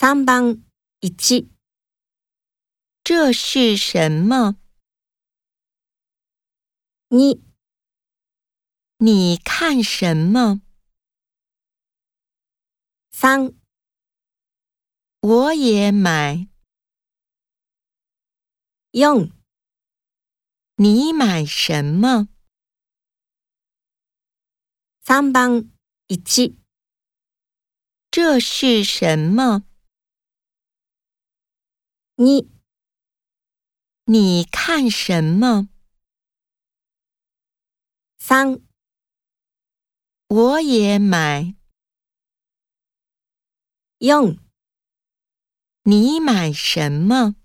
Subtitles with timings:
[0.00, 0.64] 三番
[1.00, 1.50] 一，
[3.04, 4.56] 这是什么？
[7.08, 7.44] 你
[8.96, 10.62] 你看什么？
[13.10, 13.52] 三
[15.20, 16.48] 我也买。
[18.92, 19.30] 用
[20.76, 22.30] 你买什么？
[25.02, 25.70] 三番
[26.06, 26.56] 一，
[28.10, 29.66] 这是什么？
[32.22, 32.50] 你
[34.04, 35.70] 你看什么？
[38.18, 38.60] 三
[40.28, 41.54] 我也买。
[44.00, 44.36] 用
[45.84, 47.36] 你买什么？